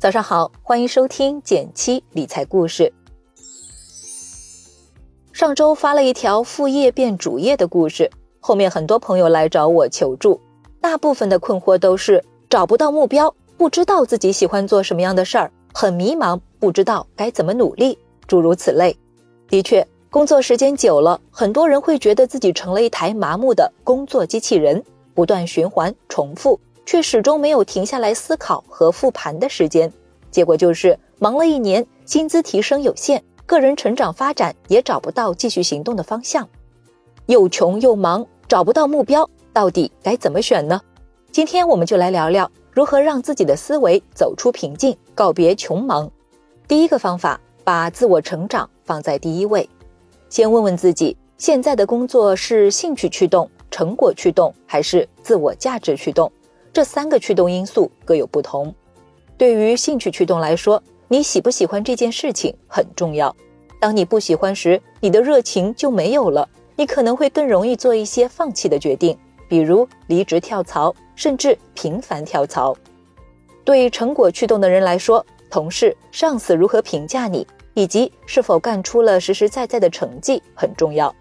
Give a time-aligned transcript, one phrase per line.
[0.00, 2.92] 早上好，欢迎收听减七理财故事。
[5.32, 8.08] 上周发了一条副业变主业的故事，
[8.38, 10.40] 后面很多朋友来找我求助，
[10.80, 18.96] 大部分的困惑都是找不到目标，不知道自己喜欢做什么样的事儿，很迷茫，不知道该怎么努力，诸如此类。
[19.48, 24.80] 的确，工作时间久了，很多人会觉得自己成了一台麻木的工作机器人，
[25.12, 26.60] 不断循环重复。
[26.88, 29.92] 却始终没有停下来思考和复盘的时间，
[30.30, 36.48] 结果就是忙了一年，薪资提升有限，个人成长发展也找不到继续行动的方向，
[37.26, 40.80] 又穷又忙，找不到目标，到底该怎么选呢？
[41.30, 46.10] 今天我们就来聊聊如何让自己的思维走出瓶颈，告别穷忙。
[46.66, 49.68] 第一个方法，把自我成长放在第一位，
[50.30, 56.32] 先问问自己，现在的工作是兴趣驱动、成果驱动，还是自我价值驱动？
[56.72, 58.74] 这三个驱动因素各有不同。
[59.36, 63.34] 对于兴趣驱动来说，你喜不喜欢这件事情很重要。
[63.80, 69.16] 当你不喜欢时，你的热情就没有了，你可能会更容易做一些放弃的决定，
[69.48, 72.76] 比如离职跳槽，甚至频繁跳槽。
[73.64, 81.14] 对成果驱动的人来说，同事、上司如何评价你，以及是否干出了实实在在的成绩很重要。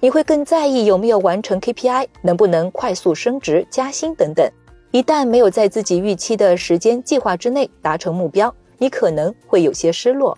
[0.00, 4.50] 你会更在意有没有完成 KPI，能不能快速升职加薪等等。
[4.92, 10.36] 一旦没有在自己预期的时间计划之内达成目标，你可能会有些失落。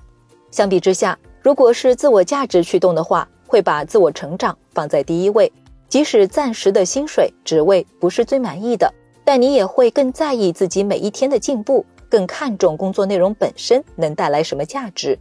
[0.52, 5.52] 相比之下，如果是自我价值驱动的话，会把自我成长放在第一位。
[5.88, 8.88] 即使暂时的薪水职位不是最满意的，
[9.24, 15.18] 但你也会更在意自己每一天的进步，更看重工作内容本身能带来什么价值。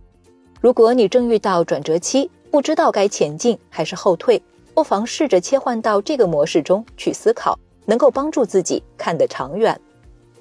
[0.62, 4.40] 如果你正遇到转折期，不知道该前进还是后退，
[4.76, 7.58] 不妨试着切换到这个模式中去思考。
[7.86, 9.80] 能够帮助自己看得长远。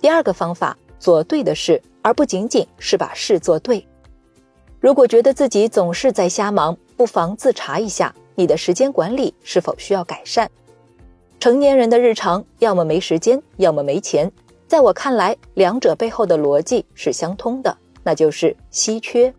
[0.00, 3.86] 第二个方法，做对的事，而不仅仅是把事做对。
[4.80, 10.50] 如果觉得自己总是在瞎忙，不妨自查一下你的时间管理是否需要改善。
[11.38, 14.30] 成年人的日常，要么没时间，要么没钱。
[14.66, 19.32] 在我看来，两者背后的逻辑是相通的，那就是稀缺。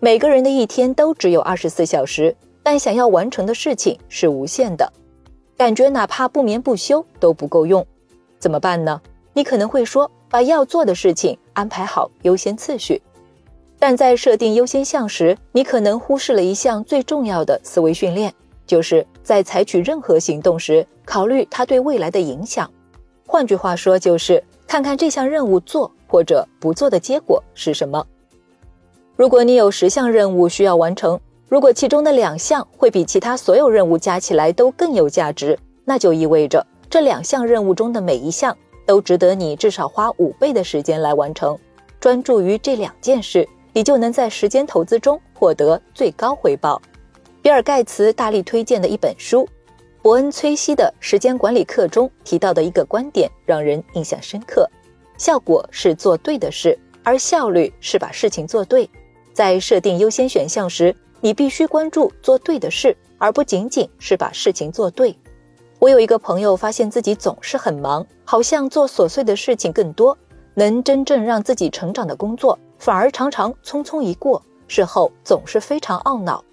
[0.00, 4.92] 每个人的一天都只有二十四小时，但想要完成的事情是无限的。
[5.56, 7.86] 感觉哪怕不眠不休都不够用，
[8.40, 9.00] 怎么办呢？
[9.32, 13.00] 你可能会说，把要做的事情安排好优先次序。
[13.78, 18.34] 但在设定优先项时，你可能忽视了一项最重要的思维训练，
[18.66, 22.68] 就是在采取任何行动时，考虑它对未来的影响。
[23.26, 28.04] 换句话说，就是看看这项任务做或者不做的结果是什么。
[29.16, 31.20] 如果你有十项任务需要完成。
[31.54, 41.56] 如果其中的两项会比其他所有任务加起来都更有价值，那就意味着这两项任务中的每一项都值得你至少花五倍的时间来完成。
[42.00, 46.82] 专注于这两件事，你就能在时间投资中获得最高回报。
[47.40, 49.42] 比尔·盖茨大力推荐的一本书
[50.02, 54.68] 《伯恩·崔西的时间管理课》中提到的一个观点让人印象深刻：
[55.16, 58.90] 效果是做对的事，而效率是把事情做对。
[59.32, 60.94] 在设定优先选项时，
[61.24, 65.16] 你必须关注做对的事，而不仅仅是把事情做对。
[65.78, 70.14] 我有一个朋友，发现自己总是很忙，好像做琐碎的事情更多，
[70.52, 76.44] 能真正让自己成长的工作反而常常匆匆一过，事后总是非常懊恼。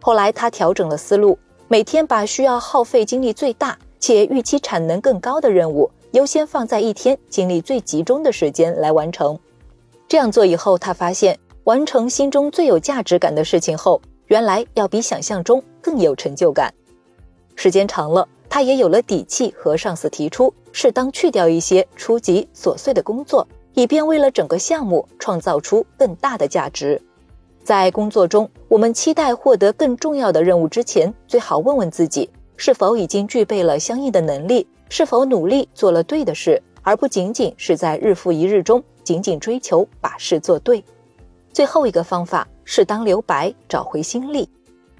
[0.00, 1.38] 后来他调整了思路，
[1.68, 9.38] 每天把需要耗费精力最大且预期产能更高的任务优先放在一天精力最集中的时间来完成。
[10.08, 11.38] 这样做以后，他发现。
[11.64, 16.72] 完成心中最有价值感的事情后，原来要比想象中更有成就感。
[17.54, 27.00] 时间长了，他也有了底气和上司提出适当去掉一些初级琐碎的工作，以便为了整个项目创造出更大的价值。
[27.62, 40.82] 在工作中，我们期待获得更重要的任务之前，最好问问自己是否已经具备了相应的能力，是否努力做了对的事，而不仅仅是在日复一日中仅仅追求把事做对。
[41.52, 44.48] 最后一个方法，是当留白，找回心力。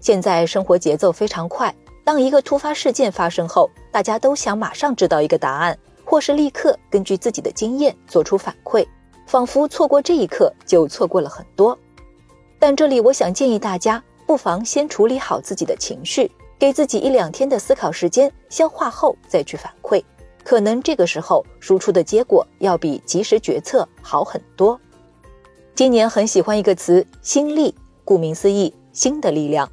[0.00, 1.74] 现在生活节奏非常快，
[2.04, 8.86] 当一个突发事件发生后，大家都想马上知道一个答案，或是立刻根据自己的经验做出反馈，
[9.26, 11.78] 仿佛错过这一刻就错过了很多。
[12.58, 20.02] 但这里我想建议大家，不妨先处理好自己的情绪，给自己一两天的思考时间，消化后再去反馈，
[20.42, 24.78] 可能这个时候输出的结果要比及时决策好很多。
[25.74, 27.74] 今年很喜欢一个词“心力”，
[28.04, 29.70] 顾名思义，心的力量。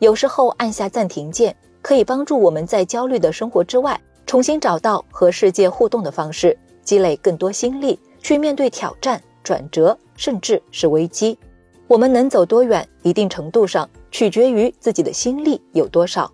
[0.00, 11.38] 有时候按下暂停键，可以帮助我们在焦虑的生活之外，重新找到和世界互动的方式，积累更多心力，去面对挑战，转折，甚至是危机。
[11.86, 16.30] 我们能走多远，一定程度上取决于自己的心力有多少。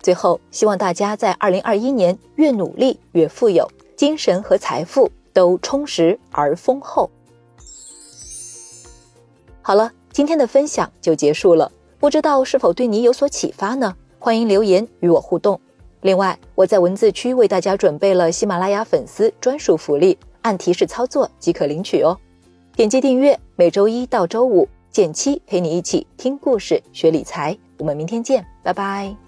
[0.00, 7.10] 最后，希望大家在二零二一年越努力越富有，精神和财富都充实而丰厚。
[9.66, 13.96] 好了，今天的分享就结束了，不知道是否对你有所启发呢？
[14.16, 15.60] 欢迎留言与我互动。
[16.02, 22.16] 另外，我在文字区为大家准备了喜马拉雅粉丝专属福利，按提示操作即可领取哦。
[22.76, 27.58] 点击订阅，每周一到周五，减七陪你一起听故事、学理财。
[27.78, 29.25] 我们明天见，拜拜。